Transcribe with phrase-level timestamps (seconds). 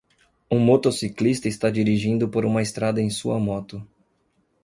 [0.49, 3.87] Um motociclista está dirigindo por uma estrada em sua moto.